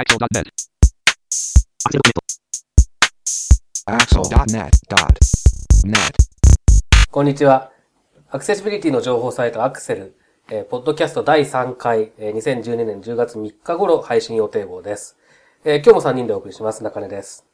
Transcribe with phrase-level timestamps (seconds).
[0.00, 0.48] Axel.net.
[3.84, 6.14] Axel.net.net.
[7.10, 7.70] こんにちは。
[8.30, 10.16] アクセシビリティの情報サイトアクセル、
[10.50, 15.18] えーポッドキャスト第3回、えー2012年10月3日頃配信予定号です。
[15.66, 16.82] えー今日も3人でお送りします。
[16.82, 17.44] 中根です。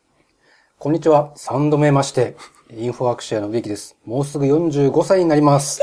[0.79, 1.33] こんにちは。
[1.37, 2.37] 3度目まして、
[2.71, 3.97] インフォアクシアの植木です。
[4.05, 5.81] もうすぐ45歳になります。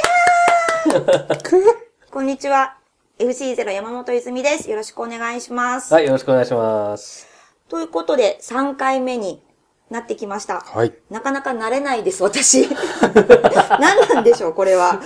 [2.09, 2.77] こんにちは。
[3.19, 4.69] FC0 山本泉です。
[4.69, 5.93] よろしくお願いします。
[5.93, 7.27] はい、よろしくお願いします。
[7.69, 9.43] ということで、3回目に
[9.91, 10.61] なってきました。
[10.61, 10.93] はい。
[11.11, 12.67] なかなか慣れないです、私。
[13.79, 14.99] 何なんでしょう、これは。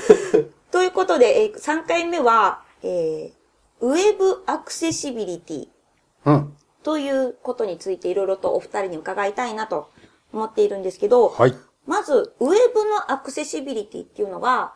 [0.72, 3.38] ということで、えー3回目は、えー
[3.80, 5.68] ウェブアクセシビリティ
[6.26, 6.58] うん。
[6.84, 9.90] ということについていろいろとお二人に伺いたいなと
[10.34, 11.56] 思っているんですけど、はい。
[11.86, 14.74] まず、ウェブのアクセシビリティっていうのが、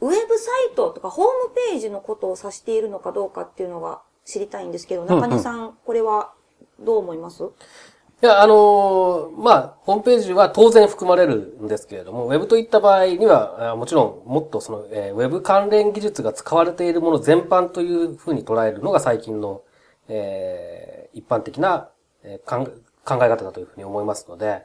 [0.00, 1.30] ウェブサイトとかホーム
[1.72, 6.32] ページのことを指しているのかどうかっていうのが知りたいんですけど、中根さん、これは
[6.80, 7.44] どう思います？
[7.44, 19.62] いや、あのーまあ、ホームページは当然含まれるんですけれども、ウェブといった場合には、あもちろんもっとその、えーウェブ関連技術が使われているもの全般というふうに捉えるのが最近の、
[20.08, 21.88] えー一般的な、
[22.22, 22.66] えー
[23.04, 24.62] 考え方だというふうに思いますので、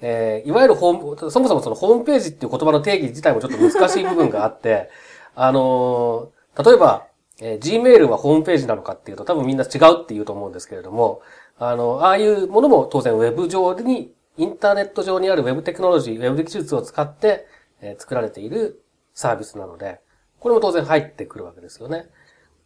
[0.00, 4.90] えーいわゆるホーム、そもそもそのホームページっていう言葉の定義自体もちょっと難しい部分があって、
[5.34, 7.06] あのー例えば、
[7.40, 11.20] えー Gmail はホームページなのかっていうと多分みんな違うって言うと思うんですけれども、
[11.58, 17.46] あの、ああいうものも当然ウェブ上に、インターネット上にあるウェブテクノロジー、ウェブ技術を使って、
[17.80, 18.82] えー作られている
[19.14, 20.00] サービスなので、
[20.38, 22.08] これも当然入ってくるわけですよね。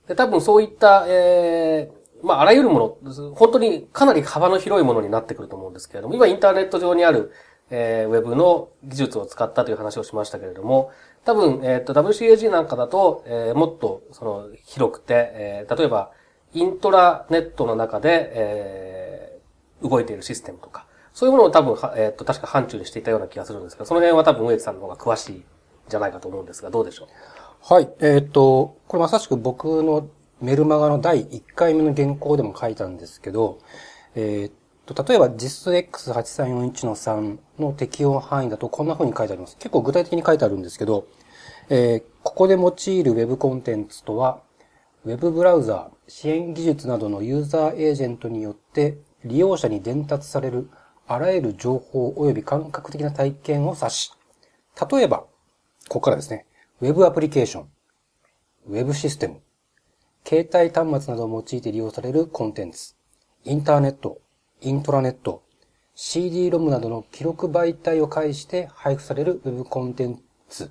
[0.06, 7.32] で、多分そういった、えーまあ、あらゆるもの、本当にかなり幅の広いものになってくると思うんですけれども、今インターネット上にある、
[7.70, 10.90] えーウェブの技術を使ったという話をしましたけれども、
[11.24, 16.10] 多分、えっ、と、WCAG なんかだと、えーもっと、その、広くて、えー例えば、
[16.52, 25.44] イントラネットの中で、えー動いているシステムとか、そういうものを多分、はえっ、と、確か範疇にしていたような気がするんですが、その辺は多分、植木さんの方が詳しいん
[25.88, 27.08] じゃないかと思うんですが、どうでしょう？
[27.74, 27.90] はい。
[28.00, 30.08] えっ、と、これまさしく僕の
[30.44, 33.58] メルマガの第1回目の原稿でも書いたんですけど、
[34.14, 39.56] えっ、と、例えば JISX8341 の3の適用範囲だとこんな風に書いてあります。
[39.56, 41.06] 結構具体的に書いてあるんですけど、
[41.68, 44.42] えーここで用いる Web コンテンツとは、
[45.04, 50.70] Web ブラウザー、支援技術などのユーザーエージェントによって利用者に伝達される
[51.06, 54.12] あらゆる情報及び感覚的な体験を指し、
[54.90, 55.28] 例えば、こ
[55.88, 56.46] こからですね、
[56.80, 57.68] Web アプリケーション、
[58.70, 59.42] Web システム、
[60.26, 62.94] 携帯端末などを用いて利用されるコンテンツ、
[63.44, 64.20] インターネット、
[64.60, 65.42] イントラネット、
[65.94, 70.70] CD-ROM などの記録媒体を介して配布される Web コンテンツ、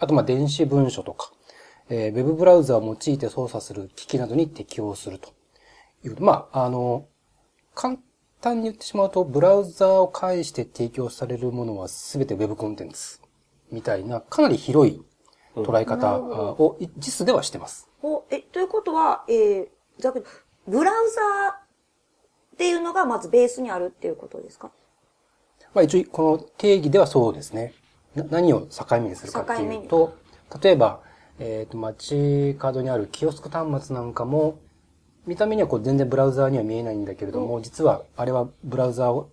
[0.00, 1.30] あと、まあ、電子文書とか、
[1.88, 5.36] えー、Web ブラウザを用いて操作する機器などに適用すると。
[6.04, 6.16] いう。
[6.20, 7.06] まあ、あの、
[7.74, 7.98] 簡
[8.40, 13.20] 単に言ってしまうと、ブラウザを介して提供されるものは全て Web コンテンツ
[13.70, 15.02] みたいな、かなり広い
[15.56, 17.88] 捉え方を JIS ではしてます。
[18.02, 19.68] おえ、ということは、えー、
[19.98, 20.24] ざっくり
[20.68, 24.70] ブラウザーっていうのがまずベースにあるっていうことですか？
[25.74, 27.74] まあ一応、この定義ではそうですね。
[28.14, 30.16] な何を境目にするかっていうと、
[30.62, 31.00] 例えば、
[31.38, 34.58] えっ、と、街角にあるキオスク端末なんかも、
[35.26, 39.28] 見た目にはこう全然ブラウザーには見えないんだけれども、実はあれはブラウザーを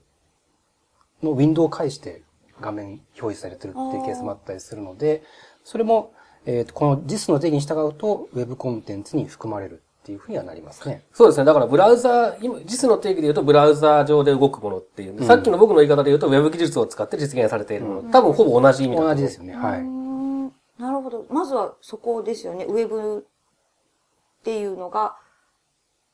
[1.21, 2.23] のウィンドウを介して
[2.59, 5.23] 画面表示されてるっていうケースもあったりするので、
[5.63, 6.13] それも、
[6.45, 11.05] えっ、と、この JIS の定義に従うと、ウェブコンテンツに含まれるっていうふうにはなりますね。
[11.13, 11.45] そうですね。
[11.45, 15.23] だからブラウザー、今、実の定義で言うとブラウザー上で動くものっていう。
[15.23, 18.11] さっきの僕の言い方で言うと、ウェブ技術を使って実現されているもの。
[18.11, 19.55] 多分ほぼ同じ意味だ同じですよね。
[19.55, 19.79] はい。
[19.79, 21.25] うーんなるほど。
[21.29, 22.65] まずはそこですよね。
[22.65, 25.15] ウェブっていうのが、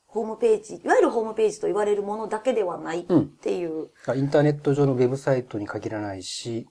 [0.05, 3.05] ホームページ、いわゆるホームページと言われるものだけではないっ
[3.41, 3.89] ていう。
[4.15, 6.67] インターネット上のウェブサイトに限らないし、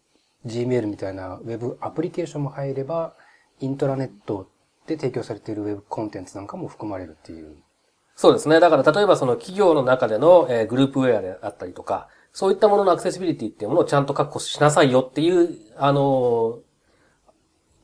[0.49, 3.15] Gmail みたいなウェブアプリケーションも入れば、
[3.61, 4.49] イントラネット
[4.87, 7.57] で提供されているウェブコンテンツなんかも含まれるっていう。
[8.17, 8.59] そうですね。
[8.61, 16.69] だから例えばその企業の中での、えーグループウェアであったりとか、そういったもののアクセシビリティっていうものをちゃんと確保しなさいよっていう、あのー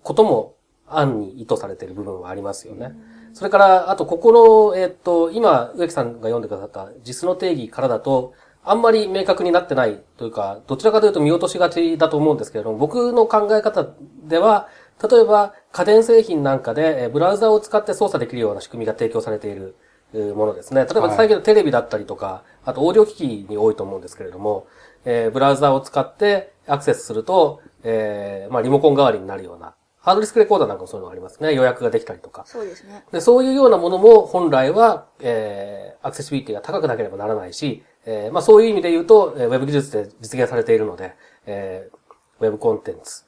[0.05, 0.55] ことも
[0.87, 2.93] 案に意図されている部分はありますよね。
[3.33, 8.35] それから、あと、ここの、えっと、今、植木さんが読んでくださった実の定義からだと、
[8.67, 13.87] あんまり明確になってないというか、どちらかというと見落としがちだと思うんですけれども、僕の考え方
[14.25, 14.69] では、
[15.03, 19.77] 例えば家電製品なんかで、えーブラウザを使って操作できるような仕組みが提供されている
[20.15, 20.83] えーものですね。
[20.83, 23.21] 例えばはい最近のテレビだったりとか、あとオーディオ機器
[23.51, 24.67] に多いと思うんですけれども、
[25.05, 31.55] えーブラウザを使ってアクセスすると、えーまあリモコン代わりになるような、ハードディスクレコーダーなんかもそういうのがありますね。
[31.55, 32.45] 予約ができたりとか。
[32.47, 33.05] そうですね。
[33.11, 41.15] で、そういうようなものも本来は、えー、アクセシビリティが高くなければならないし、えー、まあそういう意味で言うと、えー、ウェブ技術で実現されているので、
[41.47, 43.25] えー、ウェブコンテンツ、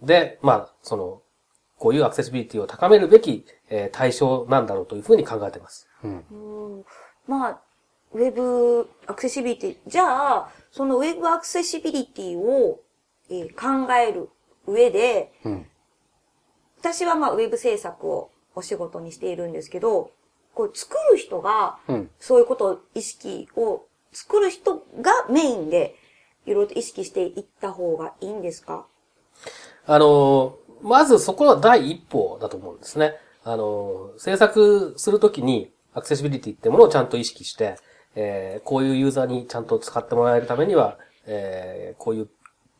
[0.00, 1.22] で、まあ、その、
[1.78, 5.88] こういうアクセシビリティを高めるべき、えー、対象なんだろうというふうに考えています。
[6.02, 6.84] うん、
[7.26, 7.60] まあ、
[8.12, 12.80] ウェブアクセシビリティ、じゃあ、そのウェブアクセシビリティを、
[13.30, 14.28] えー、考える
[14.66, 15.66] 上で、うん、
[16.80, 20.10] 私はまあウェブ制作をお仕事にしているんですけど、
[20.54, 21.78] こう作る人が、
[22.20, 25.96] そういうことを意識を、作る人がメインで、
[26.44, 28.84] いろいろと意識していった方がいいんですか？
[29.86, 33.14] あの、まずそこは第一歩だと思うんですね。
[33.42, 37.76] あの、制作するときにアクセシビリティってものをちゃんと意識して、
[38.14, 42.28] えー、こういうユーザーにちゃんと使ってもらえるためには、えー、こういう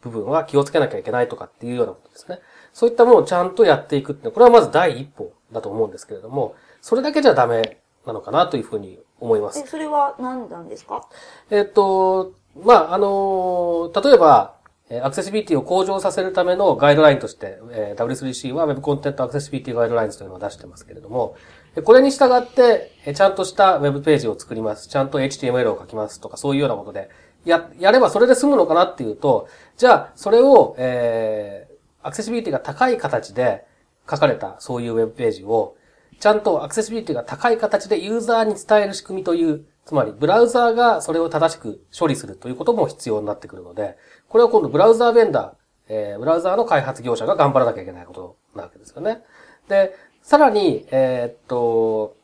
[0.03, 2.41] 部分は気をつけなきゃいけないとかっていうようなことですね。
[2.73, 9.61] そういったものをちゃんとやっていくってこれはまず第一歩だと思うんですけれども、それだけじゃダメなのかなというふうに思います。
[9.61, 11.07] え、それは何なんですか？
[11.51, 12.33] えっと、
[12.65, 14.57] まあ、あの、例えば、
[15.03, 21.37] アクセシビリティを向上させるためのガイドラインとして、え W3C は Web コンテントアクセシビリティガイドラインズというのを出してますけれども、
[21.85, 24.89] これに従って、ちゃんとした Web ページを作ります。
[24.89, 27.09] ちゃんと HTML を書きますとか、そういうようなことで、
[27.45, 33.65] や、やればそれで済むのかなっていうと、じゃあ、それを、えー、アクセシビリティが高い形で
[34.09, 35.77] 書かれたそういう Web ページを、
[36.21, 43.97] ちゃんとアクセシビリティが高い形でユーザーに伝える仕組みという、つまり、ブラウザーがそれを正しく処理するということも必要になってくるので、
[44.29, 49.23] これは今度ブラウザーベンダー、えー、ブラウザーの開発業者が頑張らなきゃいけないことなわけですよね。
[49.69, 52.17] で、さらに、えー、っと、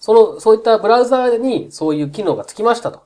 [0.00, 3.04] その、そういったブラウザーにそういう機能がつきましたと。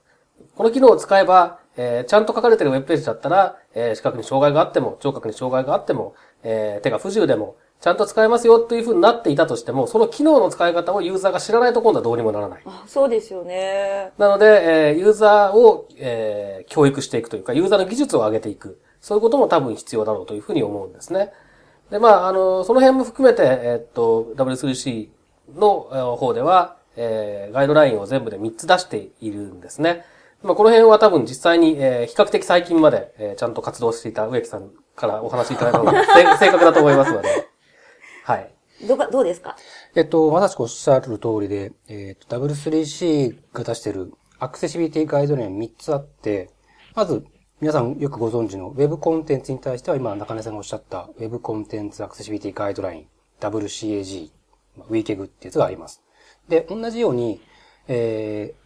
[0.57, 12.63] この機能を使えば、えー、ちゃんと書かれているウェブページだったら、えー、視覚に障害があっても、聴覚に障害があっても、えー、手が不自由でも、ちゃんと使えますよというふうになっていたとしても、その機能の使い方をユーザーが知らないと今度はどうにもならない。
[12.65, 14.13] あそうですよね。
[14.17, 18.81] なので、えー、ユーザーを、えー、教育していくというか、ユーザーの技術を上げていく。
[19.03, 21.33] そういうことも多分必要だろうというふうに思うんですね。
[21.91, 25.11] で、まあ、あの、その辺も含めて、えー、っと、W3C
[25.55, 30.07] の方では、えー、ガイドラインを全部で3つ出しているんですね。
[30.47, 35.93] まあ、この辺は多分実際に、えー、比較的最近まで、えー、ちゃんと活動していた植木さんからお話しいただいたのが
[36.39, 37.29] 正確だと思いますので。
[38.25, 38.53] はい。
[38.87, 39.57] どうどうですか？
[39.95, 46.51] えっと、まさしくおっしゃる通りで、えっと、W3C が出しているアクセシビリティガイドライン3つあって、
[46.95, 47.25] まず、
[47.61, 53.07] 皆さんよくご存知の Web コンテンツに対しては今中根さんがおっしゃった Web コンテンツアクセシビリティガイドライン
[53.41, 54.31] WCAG、
[54.91, 56.03] WCAG ってやつがあります。
[56.49, 57.41] で、同じように、
[57.89, 58.66] えー、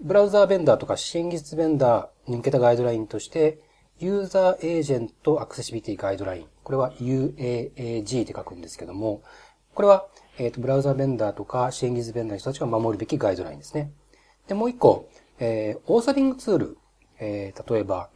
[0.00, 3.60] ブラウザーベンダーとか支援技術ベンダーに向けたガイドラインとして、
[3.98, 6.46] User Agent Accessibility Guideline。
[6.62, 9.22] これは UAAG って書くんですけども、
[9.74, 10.06] これは、
[10.38, 13.92] えっ、と、ブラウザーベンダーとか支援技術ベンダーの人たちが守るべきガイドラインですね。
[14.48, 15.08] で、もう一個、
[15.38, 16.78] えー、オーサリングツール。
[17.20, 18.10] えー、例えば、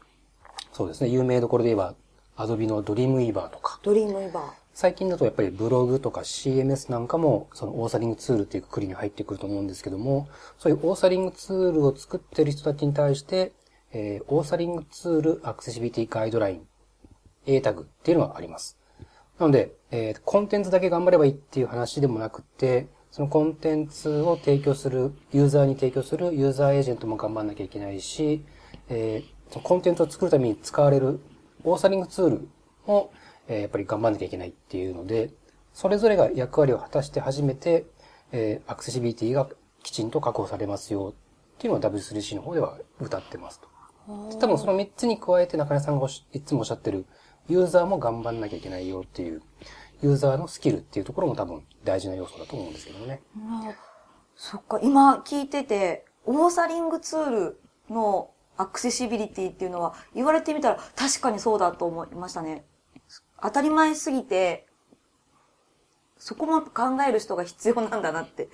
[0.73, 1.95] そうですね、有名どころで言えば、
[2.37, 3.81] アドビのドリームウィーバーとか。
[3.83, 4.68] ドリームウィーバー。
[4.81, 13.51] 最近だとやっぱりブログとか CMS なんかも、そのオーサリングツールっていうくくりに入ってくると思うんですけども、そういうオーサリングツールを作ってる人たちに対して、
[13.91, 16.67] えー、オーサリングツールアクセシビリティガイドライン
[17.47, 18.79] A タグっていうのがあります。
[19.41, 28.44] なので、えー、コンテンツだけ頑張ればいいっていう話でもなくて、そのコンテンツを提供する、ユーザーに提供するユーザーエージェントも頑張んなきゃいけないし、
[28.89, 31.19] えー、そのコンテンツを作るために使われる
[31.65, 32.49] オーサリングツール
[32.87, 33.11] も、
[33.48, 35.31] えー、やっぱり頑張んなきゃいけないっていうので、
[35.72, 37.86] それぞれが役割を果たして初めて、
[38.32, 39.48] えー、アクセシビリティが
[39.82, 43.69] きちんと確保されますよっていうのは W3C の方では歌ってますと。
[44.38, 47.05] 多分その3つに加えて中根さんがいつもおっしゃってる、
[47.48, 49.43] ユーザーも頑張んなきゃいけないよっていう、
[50.02, 53.22] ユーザーのスキルっていうところも多分大事な要素だと思うんですけどね。
[53.36, 53.74] うん、
[54.34, 62.64] そっか、今聞いてて、オーサリングツールのアクセシビリティっていうのは言われてみたら確かにそうだと思いましたね。
[63.43, 64.67] 当たり前すぎて、
[66.19, 68.49] そこも考える人が必要なんだなって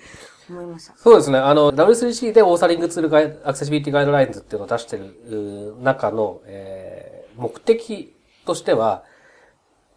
[0.50, 0.94] 思いました。
[0.96, 1.38] そうですね。
[1.38, 8.14] あの、W3C で Authoring Tool ガイ Accessibility Guidelines っていうのを出してる中の、えー、目的
[8.44, 9.04] としては、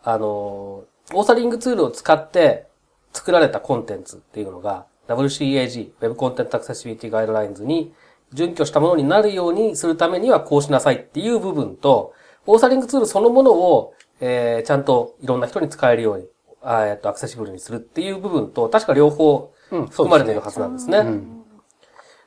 [0.04, 2.68] あの、オーサリングツールを使って
[3.12, 7.94] 作られたコンテンツっていうのが WCAG、Web Content Accessibility Guidelines に
[8.34, 12.14] 準拠したものになるようにするためにはこうしなさいっていう部分と、
[12.46, 16.28] オーサリングツールそのものを、えー、ちゃんといろんな人に使えるように
[16.64, 21.04] えっと、アクセシブルにするっていう部分と、確か両方含まれているはずなんですね。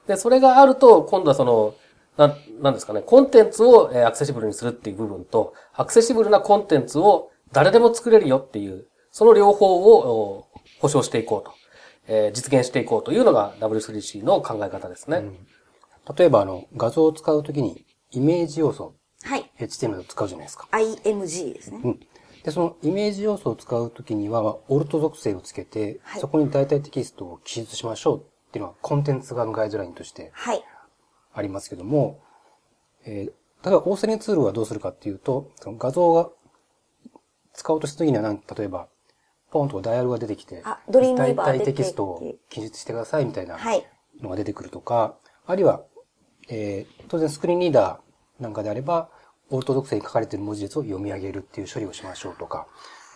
[0.07, 1.75] で、それがあると、今度はその、
[2.17, 10.47] な、なんですかね、コンテンツを、えーアクセシブルにするっていう部分と、アクセシブルなコンテンツを誰でも作れるよっていう、その両方をお
[10.81, 11.55] 保証していこうと、
[12.09, 15.25] えー実現していこうというのが W3C の考え方ですね。
[16.17, 19.51] 例えば、あの、画像を使うときに、イメージ要素、はい。
[19.59, 20.69] HTML を使うじゃないですか。
[20.73, 21.81] IMG ですね。
[21.83, 22.01] うん。
[22.43, 30.63] で、そのイメージ要素を使うときには、オルト属性をつけて、はいそこに代替テキストを記述しましょうっていうのは、コンテンツ側のガイドラインとしてはい。
[31.33, 32.21] ありますけども、
[33.05, 36.31] えー例えば、オーセニツールはどうするかっていうと、その画像が
[37.53, 38.89] 使おうとしたときにはなん、例えば、
[39.51, 43.87] ポンとダイヤルが出てきて、あドリーム代替テキストを記述してくださいみたいなはい
[44.23, 45.83] のが出てくるとか、あるいは、
[46.49, 48.10] えー当然スクリーンリーダー
[48.41, 49.09] なんかであれば、
[49.51, 52.67] オート属性に書かれている文字列を読み上げるっていう処理をしましょうとか、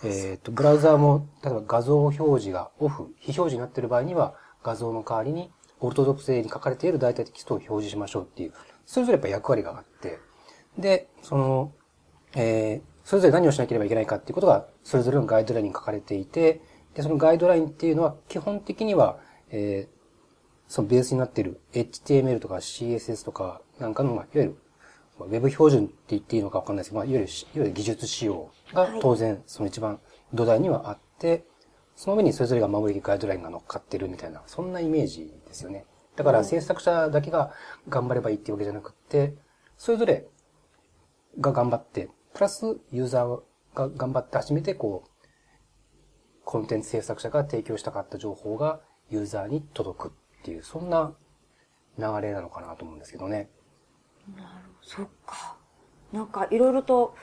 [0.04, 5.50] えっ、と、ブラウザーも、例えば画像表示がオフ、非表示になっている場合には、画像の代わりに、
[5.80, 8.52] オルト属性に書かれている代替テキストを表示しましょうっていう、
[8.84, 10.18] それぞれやっぱ役割があって、
[10.78, 11.72] で、その、
[12.34, 16.62] えーそれぞれ何をしなければいけないかっていうことが、それぞれのガイドラインに書かれていて、
[16.94, 19.18] で、そのガイドラインっていうのは、基本的には、
[19.50, 19.94] えー
[20.66, 24.56] そのベースになっている HTML とか CSS とかなんかの、まあ、いわゆる、
[25.20, 30.00] ウェブ標準って言っていいのかわかんないですけど、まあ、いわゆるし、いわゆる技術仕様がはい当然その一番
[30.32, 31.44] 土台にはあって、
[31.96, 35.86] その上にそれぞれが守りガイドラインが乗っかってるみたいな、そんなイメージですよね。
[36.16, 37.52] だから制作者だけが
[37.88, 39.34] 頑張ればいいっていうわけじゃなくって、
[39.76, 40.26] それぞれ
[41.40, 43.42] が頑張って、プラスユーザー
[43.74, 45.10] が頑張って初めてこう、
[46.44, 48.80] コンテンツ制作者が提供したかった情報が
[49.10, 51.14] ユーザーに届くっていう、そんな
[51.98, 53.48] 流れなのかなと思うんですけどね。
[54.82, 55.56] そっか。
[56.12, 57.14] なんかいろいろと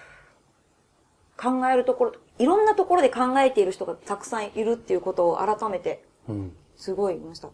[1.38, 6.56] 考えるところ、いろんなところで考えている人がたくさんいるっていうことを改めてうん。
[6.76, 7.50] すごい言いました。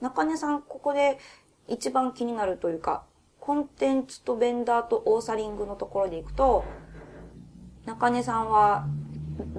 [0.00, 1.18] 中根さん、ここで
[1.68, 3.04] 一番気になるというか、
[3.40, 6.64] コンテンツとベンダーとオーサリングのところでいくと、
[7.86, 8.86] 中根さんは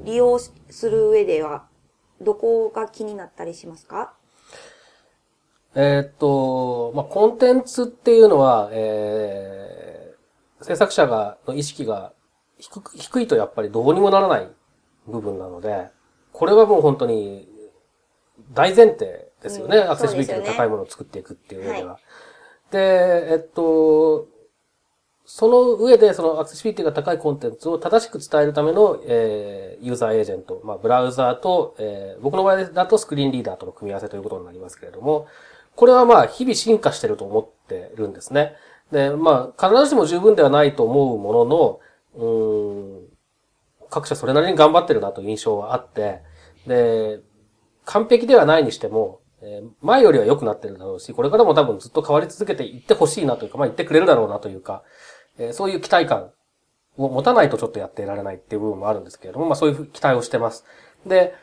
[0.03, 0.53] 利用す
[0.89, 1.67] る上では、
[2.21, 4.13] どこが気になったりしますか？
[5.75, 12.13] えーっと、まあ、コンテンツっていうのは、えー、制作者が、の意識が
[12.59, 14.47] 低く、低いとやっぱりどうにもならない
[15.07, 15.89] 部分なので、
[16.31, 17.47] これはもう本当に
[18.53, 19.77] 大前提ですよね。
[19.77, 21.99] うんアクセシビリティの高いものを作っていくっていう上では。
[22.71, 24.27] で、えっと、
[25.25, 35.27] その上で、そのアクセシビリティが高いコンテンツを正しく伝えるための、えーユーザーエージェント、まあ、ブラウザーと、えー僕の場合だとスクリーンリーダーとの組み合わせということになりますけれども、
[35.75, 38.55] これはまあ、日々進化してると思ってるんですね。
[38.91, 41.79] で、まあ、必ずしも十分ではないと思うものの、
[42.15, 43.13] うん、
[43.89, 46.21] 各社それなりに頑張ってるなという印象はあって、
[46.67, 47.19] で、
[47.85, 54.83] 完璧ではないにしても、え前よりは良くなってるだろうし、これからも多分ずっと変わり続けていってほしいなというか、まあ言ってくれるだろうなというか、
[55.37, 56.31] えそういう期待感
[56.97, 60.63] を持たないとちょっとやっていられないっていう部分もあるんですけれども、まあそういう期待をしてます。
[61.05, 61.35] で、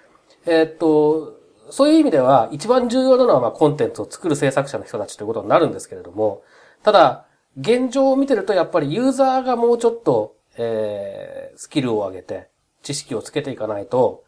[0.46, 1.39] えーっと、
[1.71, 6.43] そういう意味では一番重要なのはまあコンテンツを作る制作者の人たちということになるんですけれども、
[6.83, 7.27] ただ、
[7.59, 12.49] 現状を見てるとやっぱりユーザーがもうちょっと、えースキルを上げて、
[12.83, 14.25] 知識をつけていかないと、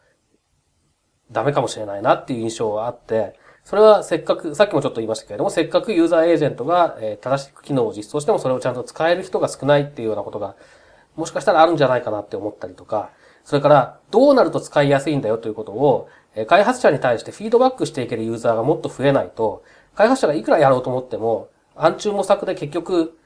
[1.31, 10.57] ダメかもしれないなっていう印象はあって、それはせっかく、さっきもちょっと言いましたけれども、せっかくユーザーエージェントが、えー正しく機能を実装してもそれをちゃんと使える人が少ないっていうようなことが、
[11.17, 13.11] もしかしたらあるんじゃないかなって思ったりとか、
[13.45, 16.09] それから、どうなると使いやすいんだよということを、
[16.47, 23.19] 開発者に対してフィードバックしていけるユーザーがもっと増えないと、開発者がいくらやろうと思っても、暗中模索で結局、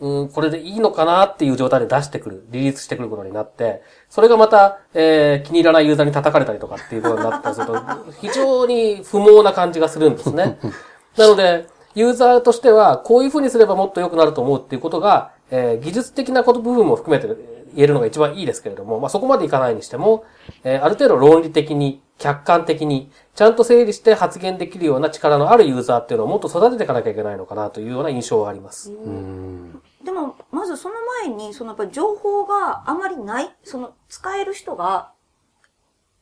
[0.00, 7.76] うん、これでいいのかなっていう状態で出してくる、リリースしてくることになって、それがまた、えー気に入らないユーザーに叩かれたりとかっていうことになったりすると、
[8.20, 10.58] 非常に不毛な感じがするんですね。
[11.16, 17.28] なので、ユーザーとしては、こういうふうにすればもっと良くなると思うっていうことが、えー技術的なこと部分も含めて
[17.74, 20.24] 言えるのが一番いいですけれども、まあ、そこまでいかないにしても、
[20.62, 28.92] えーある程度論理的に、客観的に、ちゃんと整理して発言できるような力のあるユーザーっていうのをもっと育てていかなきゃいけないのかなというような印象はあります。
[28.92, 29.82] うん。
[30.04, 35.10] でも、まずその前に、そのやっぱり情報があまりない、その使える人が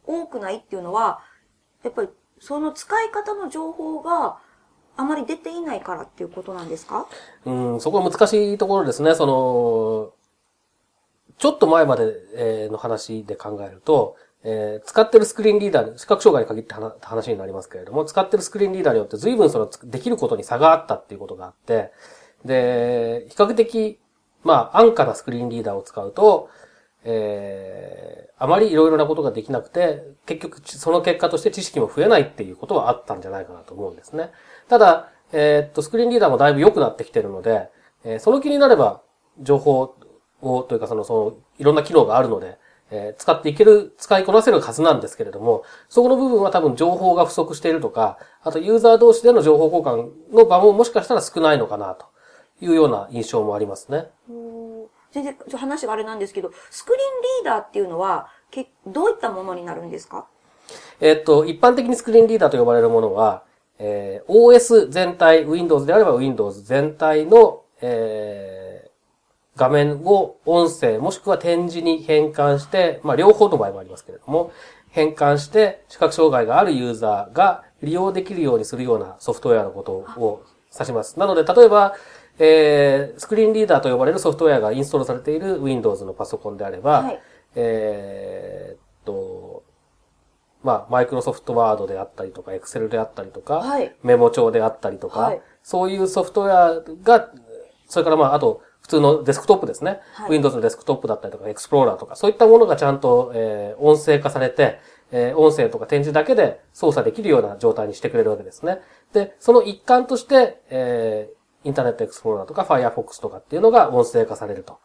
[0.06, 1.20] 多くないっていうのは、
[1.82, 2.08] やっぱり
[2.40, 4.38] その使い方の情報が
[4.96, 7.06] あまり出ていないからっていうことなんですか？
[7.44, 9.14] うん、そこは難しいところですね。
[9.14, 10.12] その、
[11.42, 16.72] ちょっと前までの話で考えると、えー使ってるスクリーンリーダー、視覚障害に限って
[17.04, 21.90] 話になりますけれども、使ってるスクリーンリーダーによって随分そのできることに差があったっていうことがあって、
[22.44, 23.98] で、比較的、
[24.44, 26.48] まあ、安価なスクリーンリーダーを使うと、
[27.02, 34.30] えーあまりいろいろなことができなくて、結局その結果として知識も増えないっていうことはあったんじゃないかなと思うんですね。
[34.68, 37.68] ただ、えーっと、スクリーンリーダーもだいぶ良くなってきてるので、
[38.04, 39.02] えーその気になれば、
[39.40, 39.96] 情報
[40.42, 42.58] を、というかその、その、いろんな機能があるので、
[42.90, 52.06] えー使っていける、使いこなせるはずなんですけれども、そこの部分は多分情報が不足しているとか、あとユーザー同士での情報交換の場ももしかしたら少ないのかな、と
[52.60, 54.10] いうような印象もありますね。
[55.12, 60.26] 全然、ちょ話があれなんですけど、スクリーンリーダーっていうのは、けどういったものになるんですか？
[61.00, 63.44] えっと、一般的にスクリーンリーダーと呼ばれるものは、
[63.78, 68.61] えー OS 全体、Windows であれば Windows 全体の、えー
[69.56, 74.52] 画面を音声もしくは展示に変換して、まあ両方の場合もありますけれども、
[74.90, 81.18] 変換して視覚障害があるユーザーが利用できるようにするようなソフトウェアのことを指します。
[81.18, 81.94] なので、例えば、
[82.38, 87.20] えースクリーンリーダーと呼ばれるソフトウェアがインストールされている Windows のパソコンであれば、はい。
[87.54, 89.64] えーっと、
[90.62, 93.94] まあ、マイクロソフトワードであったりとか、エクセルであったりとか、はい。
[94.02, 95.40] メモ帳であったりとか、はい。
[95.62, 97.30] そういうソフトウェアが、
[97.88, 100.00] それからまあ、あと、普通のデスクトップですね。
[100.14, 104.78] はい Windows のデスクトップだったりとか、エクスプローラーとか、そういったものがちゃんと、えー音声化されて、
[105.12, 108.80] えー音声とか展示だけで操作できるような状態にしてくれるわけですね。
[109.12, 114.78] で、その一環として、えーインターネットエクスプローラーとか Firefox とかっていうのが音声化されると。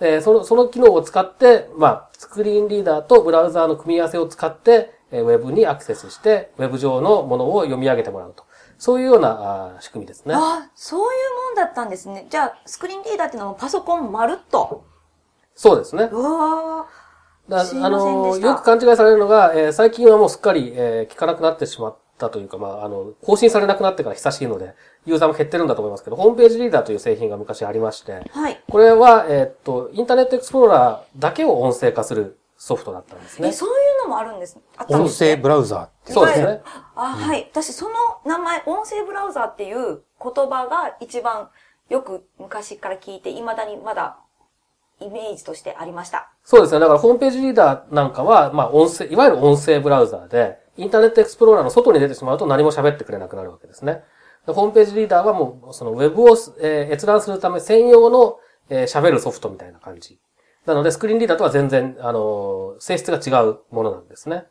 [0.00, 8.44] えーその、その機能を使って、まあ、スクリーンリーダーとブラウザーの組み合わせを使って、えーウェブにアクセスして、ウェブ上のものを読み上げてもらうと。
[8.84, 10.34] そういうような仕組みですね。
[10.36, 11.06] あ、そういう
[11.46, 12.26] もんだったんですね。
[12.28, 14.84] じゃあ、スクリーンリーダーっていうのはパソコンまるっと。
[15.54, 16.10] そうですね。
[16.12, 16.86] うわ
[17.48, 24.74] だあの、よく勘違いされるのが、えー最近はもうすっかり、えー聞かなくなってしまったというか、まあ、あの、更新されなくなってから久しいので、
[25.06, 28.62] ユーザーも減ってるんだと思いますけど、ホームページリーダーという製品が昔ありまして、ーはい。
[28.70, 33.52] これは、えーっと、インターネットエクスプローラーだけを音声化するソフトだったんですえ、ね。
[33.52, 33.74] そういう
[34.04, 34.58] のもあるんです。
[34.88, 36.12] 音声ブラウザーって。
[36.12, 36.62] そうですね。
[36.94, 37.48] あ、はい。
[37.50, 37.94] 私、その
[38.24, 41.48] 名前、音声ブラウザーっていう言葉が一番
[41.88, 44.18] よく昔から聞いて、未だにまだ
[45.00, 46.30] イメージとしてありました。
[46.44, 46.80] そうですね。
[46.80, 54.02] だからホームページリーダーなんかは、まあ音声、いわゆる音声ブラウザーで、インターネットエクスプローラーの外に出てしまうと何も喋ってくれなくなるわけですね。
[54.46, 60.18] でホームページリーダーはもう、そのウェブを、えー閲覧するため専用の、えー喋るソフトみたいな感じ。
[60.66, 64.44] なので、スクリーンリーダーとは全然、あのー性質が違うものなんですね。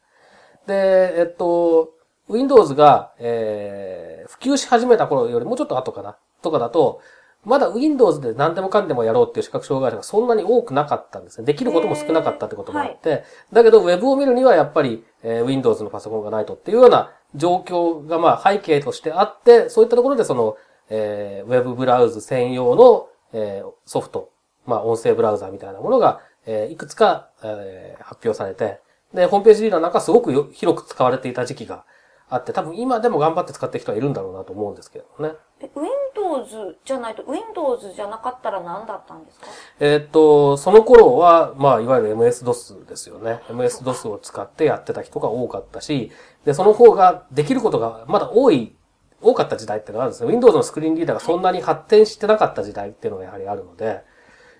[0.68, 1.92] で、えっと、
[2.30, 7.02] Windows が、えー普及し始めた頃よりもうちょっと後かな、とかだと、
[7.44, 11.46] まだ Windows で何でもかんでもやろうっていう視覚障害者がそんなに多くなかったんですね。
[11.46, 20.56] できることも少なかったってこともあって、だけど Web を見るにはやっぱり、えー Windows のパソコンがないとっていうような状況がまあ背景としてあって、そういったところでその、
[20.90, 24.30] えー Web ブラウズ専用の、えーソフト、
[24.66, 28.80] まあ音声ブラウザーみたいなものが、えーいくつか、えー発表されて、
[29.14, 31.86] で、ホームページリーダーなんかすごくよ広く使われていた時期が
[32.30, 35.34] あって、多分今でも頑張って使ってる人はいるんだろうなと思うんですけどね。
[35.62, 39.48] え、Windows じゃないと、Windows じゃなかったら何だったんですか？
[39.80, 43.42] えーっと、その頃は、まあ、いわゆる MS-DOS ですよね。
[43.50, 46.12] MS-DOS を使ってやってた人が多かったし、
[46.46, 48.76] で、その方ができることがまだ多い、
[49.22, 50.32] 多かった時代っていうのがあるんですね。
[50.32, 54.02] Windows のスクリーンリーダーがそんなに発展してなかった時代っていうのがやはりあるので、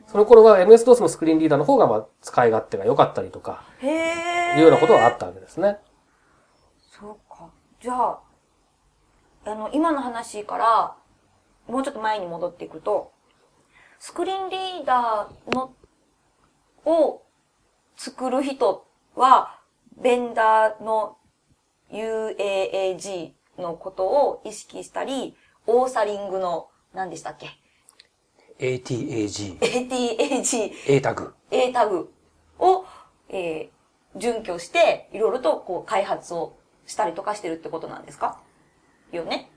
[0.08, 3.64] その頃は MS-DOS のスクリーンリーダーの方が、まあ、使い勝手が良かったりとか。
[4.56, 5.80] いうようなことはあったわけですね。
[6.92, 7.50] そうか。
[7.82, 8.20] じゃあ、
[9.46, 10.96] あの、今の話から、
[11.68, 13.12] もうちょっと前に戻っていくと、
[14.00, 15.74] スクリーンリーダーの、
[16.86, 17.24] を
[17.96, 18.86] 作る人
[19.16, 19.60] は、
[19.98, 21.18] ベンダーの
[21.92, 25.36] UAAG のことを意識したり、
[25.66, 27.48] オーサリングの、何でしたっけ？
[28.60, 31.34] ATAG、?ATAG、A タグ。
[31.52, 32.12] A タグ
[32.60, 32.86] を、
[33.30, 38.40] えー、準拠して、いろいろとこう開発をしたりとかしてるってことなんですか？
[39.12, 39.50] よね。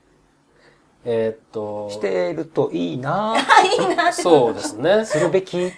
[1.05, 4.21] えーっと、してるといいなあ、 いいなって。
[4.21, 5.05] そうですね。
[5.05, 5.71] するべきっ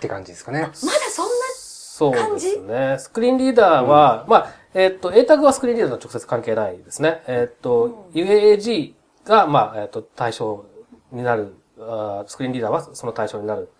[0.00, 0.60] て感じですかね。
[0.60, 2.96] まだそんな、そうですね。
[2.98, 7.22] スクリーンリーダーは、まあ、えーっと、A タグはスクリーンリーダーと直接関係ないですね。
[7.26, 8.94] えーっと、UAAG
[9.24, 10.64] が、まあ、えーっと、対象
[11.10, 13.70] になる、あスクリーンリーダーはその対象になる。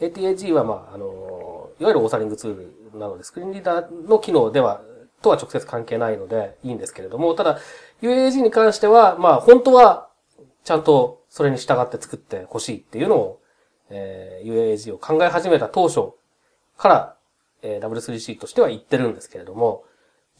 [0.00, 4.82] ATAG は、まあ、あの、いわゆるオーサリングツールなので、スクリーンリーダーの機能では、
[5.20, 7.58] とは直接関係ないので、いいんですけれども、ただ、
[8.02, 10.08] UAG に関しては、まあ、本当は、
[10.64, 13.40] ちゃんとそれに従って作ってほしいっていうのを、
[13.90, 16.12] えー UAAG を考え始めた当初
[16.76, 17.16] から、
[17.62, 19.84] えー W3C としては言ってるんですけれども、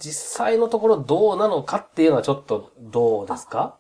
[0.03, 3.77] 実際のところどうなのかっていうのはちょっとどうですか？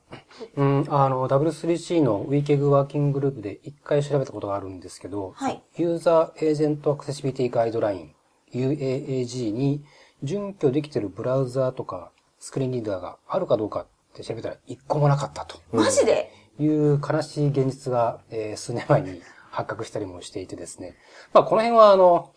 [0.56, 5.62] うん、あの、W3C の WeKeg ワーキンググループで一回調べたことがあるんですけど、はい。
[5.76, 8.14] User Agent Accessibility Guideline、
[8.54, 9.84] UAAG に
[10.22, 16.32] 準拠できてるブラウザーとかスクリーンリーダーがあるかどうかって調べたら一個もなかったとマジで？
[16.58, 20.94] いいう悲しい現実が、えー数年前に発覚したりもしていてですね。
[21.32, 22.32] まあ、この辺は、あの、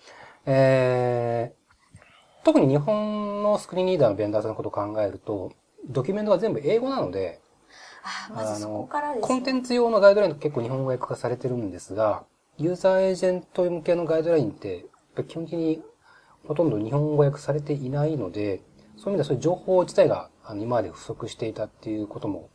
[0.46, 1.65] えー
[2.46, 5.52] 特に日本のスクリーンリーダーのベンダーさんのことを考えると、
[5.90, 7.42] ドキュメントが全部英語なので、
[8.04, 9.28] あまずそこからですね。
[9.28, 12.24] コンテンツ用のガイドラインって結構日本語訳化されてるんですが、
[12.60, 14.86] ユーザーエージェント向けのガイドラインって、
[15.28, 15.82] 基本的に
[16.48, 18.62] ほとんど日本語訳されていないので、
[18.96, 22.52] そういう意味ではそういう情報自体が今まで不足していたっていうことも、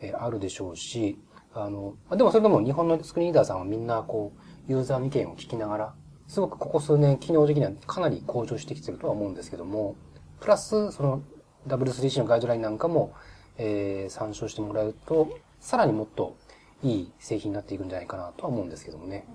[0.00, 1.18] えーあるでしょうし、
[1.52, 5.94] あの、まあでもそれでも日本のスクリーンリーダーさんはみんなこう、ユーザーの意見を聞きながら、
[6.26, 9.94] すごくここ数年機能的にはかなり向上してきてるとは思うんですけども、
[10.40, 11.22] プラスその
[11.68, 13.12] W3C のガイドラインなんかも、
[13.56, 16.36] えー参照してもらうと、さらにもっと
[16.82, 19.26] いい製品になっていくんじゃないかなとは思うんですけどもね。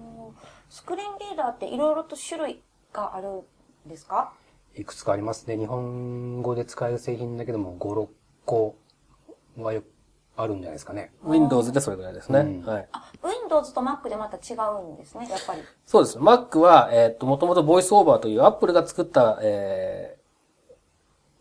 [0.70, 2.62] スクリーンリーダーっていろいろと種類
[2.94, 3.28] がある
[3.88, 4.34] んですか？
[4.76, 5.58] いくつかありますね。
[5.58, 8.08] 日本語で使える製品だけでも5、6
[8.46, 8.76] 個
[9.58, 9.84] はよ
[10.42, 11.12] あるんじゃないですかね。
[11.24, 12.40] Windows でそれぐらいですね。
[12.40, 12.88] うんはい。
[12.92, 15.62] あ、Windows と Mac でまた違うんですね、やっぱり。
[15.86, 16.18] そうです。
[16.18, 20.20] Mac は、えっ、と、もともと VoiceOver という Apple が作った、えー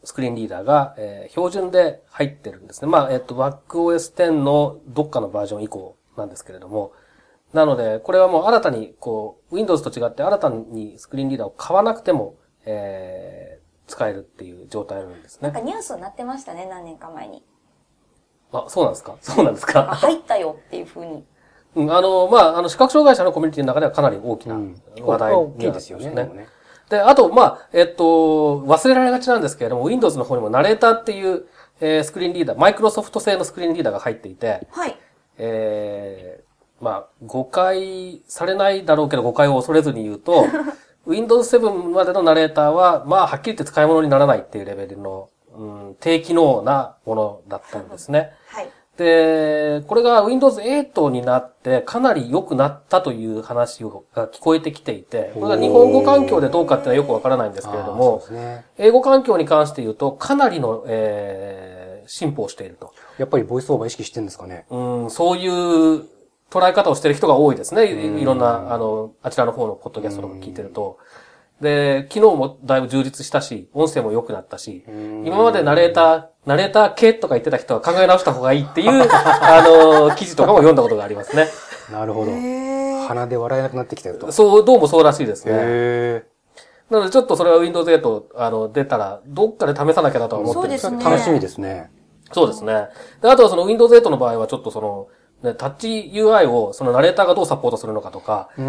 [0.04, 2.88] スクリーンリーダーが、えー標準で入ってるんですね。
[2.90, 6.92] まあ、えっ、と、MacOS X のどっかのバージョン以降なんですけれども、
[7.52, 15.52] なので、これはもう新たに、こう、Windows と違って新たにスクリーンリーダーを買わなくても、えー使えるっていう状態なんですねなん。
[15.52, 17.42] かニュースになってましたね、何年か前に。
[18.52, 19.16] あ、そうなんですか？
[19.20, 21.24] そうなんですあ、か入ったよっていう風に。
[21.76, 26.10] うん、あの、まあ、あの、視覚障害者のコミュニティの中ではかなり大きなうん話題に大きいですよね。
[26.10, 26.48] ね
[26.88, 31.46] で、あと、まあ、えっと、忘れられがちなんですけれども、Windows の方にもナレーターっていう、
[31.80, 34.96] えースクリーンリーダー、マイクロソフト製のスクリーンリーダーが入っていて、はい。
[35.36, 36.48] えー
[36.84, 40.46] まあ、誤解されないだろうけど誤解を恐れずに言うと、
[41.06, 48.32] Windows 7までのナレーターは、まあ、はっきり言って使い物にならないっていうレベルの、うん、低機能なものだったんですね。
[48.48, 48.70] はい。
[48.96, 53.90] で、これが Windows 8になってかなり良くなったという話が
[54.28, 58.64] 聞こえてきていて、これが日本語環境でどうかっていうのはよくわからないんですけれどもね。
[58.76, 62.92] 英語環境に関して言うとかなりの、えー進歩をしていると。
[63.18, 64.66] やっぱりボイスオーバー意識してるんですかね。
[64.70, 66.04] うん、そういう
[66.50, 68.18] 捉え方をしてる人が多いですね。
[68.18, 70.98] いいろんな、あの、あちらの方のポッドキャストとか聞いてると。
[71.60, 74.84] で、機能もだいぶ充実したし、音声も良くなったし、
[75.24, 81.48] 今までナレーター、ナレーター系とか言ってた人は考え直した方がいいっていう、 あの、記事とかも読んだことがありますね。
[81.92, 82.32] なるほど。
[83.08, 84.30] 鼻で笑えなくなってきてると。
[84.30, 85.52] そう、どうもそうらしいですね。
[85.54, 86.22] へ
[86.90, 91.90] なのでちょっとそれは Windows 8、あの、出たら、どっかで試さなきゃなとは思ってるんですそうですねー楽しみですね。
[92.32, 92.88] そうですね。
[93.20, 98.48] で、あとはその Windows 8の場合はちょっとその、ね、タッチ UI をそのナレーターがどうサポートするのかとか。
[98.56, 98.64] ある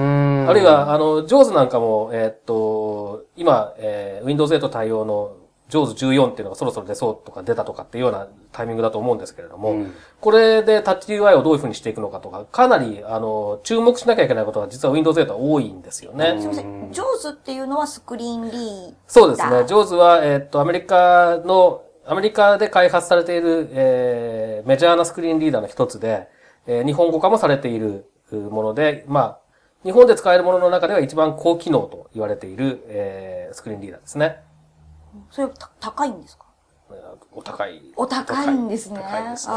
[0.62, 5.32] いは、あの、JAWS なんかも、えーっと、今、えー Windows 8対応の
[5.70, 16.36] JAWS14 っていうのがそろそろ出そうとか出たとかっていうようなタイミングだと思うんですけれども、うんこれでタッチ UI をどういうふうにしていくのかとか、かなり、あの、注目しなきゃいけないことが実は Windows 8は多いんですよね。
[16.40, 16.92] すみません。
[16.92, 19.50] ジョーズっていうのはスクリーンリーそうですね。
[19.50, 26.28] ダー JAWS は、えーっと、アメリカの、アメリカで開発されている、えーメジャーなスクリーンリーダーの一つで、
[26.72, 29.40] えー日本語化もされているうもので、まあ、
[29.84, 34.44] 日本で使えるものの中では一番高機能と言われている、えースクリーンリーダーですね。
[35.32, 36.46] それた高いんですか？
[36.92, 37.82] えーお高い。
[37.96, 39.00] お高いんですね。
[39.02, 39.54] 高いですね。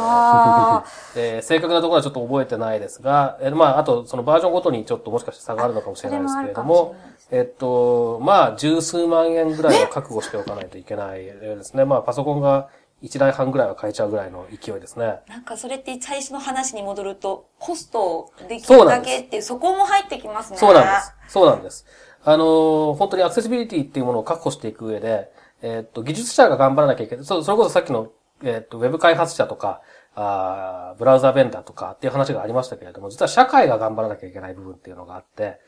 [1.16, 6.94] えー 正確なところはちょっと覚えてないですが、えーまあ、あと、そのバージョンごとにちょっともしかして差があるのかもしれないですけれども
[7.30, 11.84] えっと、まあ、十数万円ぐらいは覚悟しておかないといけないですね。
[11.84, 12.68] まあ、パソコンが
[13.02, 15.20] 1台半ぐらいは買えちゃうぐらいの勢いですね。
[15.28, 20.58] なんかそれって最初の話に戻ると、コストできるだけってそこも入ってきますね。
[20.58, 21.32] そうなんです。
[21.32, 21.84] そうなんです。
[22.24, 27.24] あのー本当にアクセシビリティっていうものを確保していく上で、えーっと、技術者が頑張らなきゃいけない。
[27.24, 28.12] そそれこそさっきの、
[28.44, 29.82] えーっと、ウェブ開発者とか、
[30.14, 35.58] あーブラウザベンダーとかっていう話がありましたけれども、実は社会が頑張らなきゃいけない部分っていうのがあって、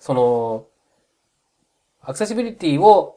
[0.00, 0.66] その、
[2.00, 3.16] アクセシビリティを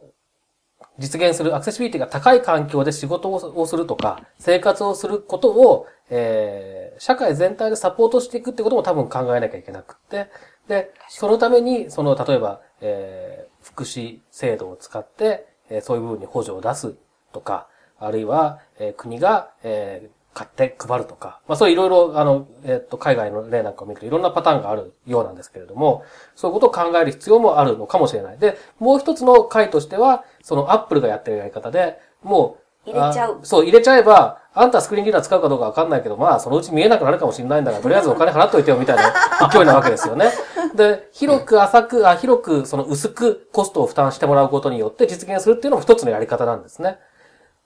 [1.00, 10.30] 実現する、アクセシビリティが高い環境で仕事ををするとか、生活をすることを、えー社会全体でサポートしていくってことも多分考えなきゃいけなくって、
[10.70, 16.96] で、そのために、その、例えば、えー福祉制度を使って、えーそういう部分に補助を出す
[17.34, 17.68] とか、
[18.00, 26.04] あるいは、えー国が、えー買って配るとか、まあそういろいろ、あの、えっと、海外の例なんかを見るといろんなパターンがあるようなんですけれども、
[26.36, 28.38] そういうことを考える必要もあるのかもしれない。
[28.38, 39.14] で、もう一つの回としては、そのアップルがやってるやり方で、もう、入れちゃうあそう、入れちゃえば、あんたスクリーンリーダー使うかどうかわかんないけど、まあ、そのうち見えなくなるかもしれないんだから、とりあえずお金払っといてよ、みたいな
[39.52, 40.32] 勢いなわけですよね。
[40.76, 47.00] で、広く浅く、あ、広く、その薄くコストを負担してもらうことによって実現するっていうのも一つのやり方なんですね。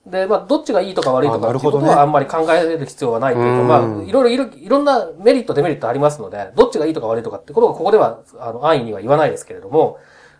[0.06, 9.98] で、まあ、どっちがいいとか悪いとかっていうことるほどねはあんまり考える必要はないというか、うんまあ、いろいろいろ、いろんなメリット、デメリットありますので、どっちがいいとか悪いとかってことはここでは、あの、安易には言わないですけれども、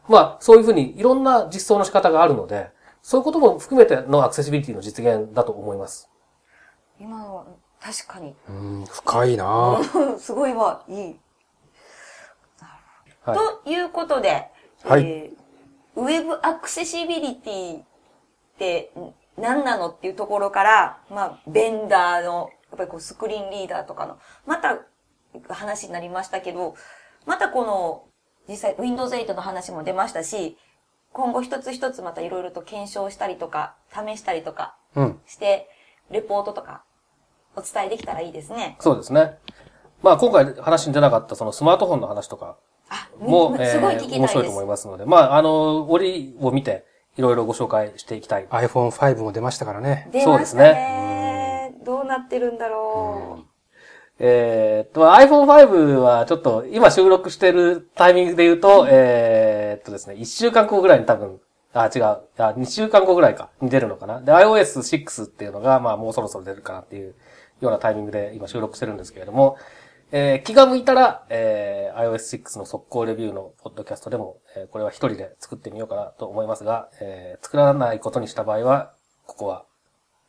[0.08, 2.70] まあ、そういうふうにいろんな実装の仕方があるので、
[3.02, 6.10] そういうことも含めてのアクセシビリティの実現だと思います。
[6.98, 7.44] 今のは、
[7.80, 8.34] 確かに。
[8.48, 11.20] うん、深いなぁ すごいわ、いい。
[13.22, 13.38] はい。
[13.64, 14.50] ということで、
[14.84, 15.40] はいえー
[15.96, 17.82] ウェブアクセシビリティっ
[18.58, 24.78] てん何なのっていうところから、まあ、ベンダーの、やっぱりこうスクリーンリーダーとかの、また
[25.48, 26.74] 話になりましたけど、
[27.26, 28.04] またこの、
[28.48, 30.56] 実際 Windows 8の話も出ましたし、
[31.12, 35.20] 今後一つ一つまたいろいろと検証したりとか、試したりとかうん。
[35.26, 35.68] して、
[36.10, 36.84] レポートとか
[37.56, 38.76] お伝えできたらいいですね。
[38.80, 39.38] そうですね。
[40.02, 42.56] まあ、今回話に出なかったそのスマートフォンの話とか
[42.88, 44.18] あ、も、すごい聞きたいです。
[44.18, 46.84] 面白いと思いますので、まあ、あの、折を見て、
[47.16, 48.46] いろいろご紹介していきたい。
[48.46, 50.08] iPhone5 も出ましたからね。
[50.12, 51.74] 出ましたね。
[51.84, 53.50] どうなってるんだろう。
[54.18, 61.40] えーっと、iPhone5 はちょっと、今収録してるタイミングで言うと、えーっとですね、1週間後ぐらいに多分、
[61.72, 64.20] あ、違う、あ、2週間後ぐらいか、に出るのかな。
[64.20, 67.14] で、iOS6 っていうのが、まあもうそろそろ出るかなっていう
[67.60, 69.56] ようなタイミングで今収録してるんですけれども、
[70.12, 78.92] えー気が向いたら、えー iOS6 の速攻レビューのポッドキャストでも、えーこれは一人で作ってみようかなと思いますが、えー作らないことにした場合は、
[79.26, 79.64] ここは、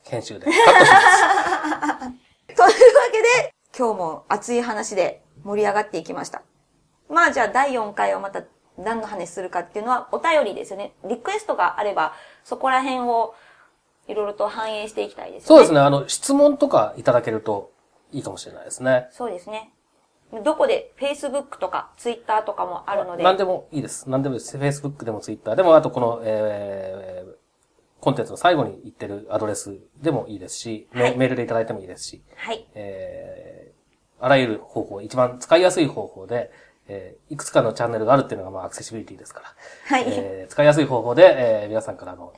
[0.04, 2.56] 編集でカットします。
[2.56, 2.72] というわ
[3.12, 6.44] けで、今日も熱い話で盛り上がっていきました。
[7.10, 8.44] まあじゃあ第4回はまた
[8.78, 10.94] 何の話するかっていうのはお便りですよね。
[11.06, 12.13] リクエストがあれば、
[12.44, 13.34] そこら辺を
[14.08, 15.48] いろいろと反映していきたいですよね。
[15.48, 17.72] そうですね、あの、質問とかいただけると
[18.12, 19.08] いいかもしれないですね。
[19.12, 19.74] そうですね。
[20.43, 23.24] どこで？Facebook とか Twitter とかもあるので。
[23.24, 24.10] 何でもいいです。
[24.10, 24.58] 何でもいいです。
[24.58, 27.34] Facebook でも Twitter でも、あとこの、えー、
[28.00, 32.65] コンテンツの最後に言ってるアドレスでもいいですし、メはいメールでいただいてもいいですし、はい。
[32.76, 36.50] えー、あらゆる方法、一番使いやすい方法で、
[36.88, 39.97] えー、いくつかのチャンネルがあるっていうのが、まあ、アクセシビリティですから。
[39.97, 40.06] はい。
[40.08, 42.34] えー使いやすい方法で、えー皆さんからの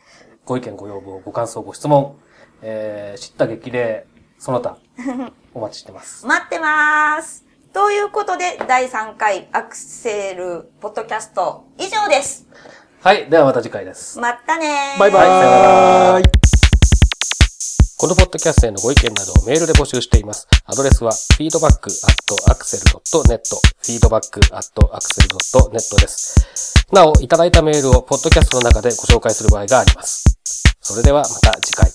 [0.45, 2.17] ご意見、ご要望、ご感想、ご質問、
[2.63, 4.07] えー知った激励、
[4.39, 4.77] その他、
[5.53, 6.25] お待ちしてます。
[6.25, 7.43] 待ってまーす。
[7.73, 12.47] ということで、第3回アクセルポッドキャスト以上です。
[13.01, 13.29] はい。
[13.29, 14.19] ではまた次回です。
[14.19, 14.99] またねー。
[14.99, 16.33] バイバはいさよ。
[17.97, 20.47] このポッドキャストへのご意見などをメールで募集しています。
[20.65, 23.41] アドレスは feedback.axel.net
[23.81, 26.35] feedback.axel.net です。
[26.91, 30.25] なお、いただいたメールをポッドキャストの中でご紹介する場合があります。
[30.81, 31.89] それではまた次回。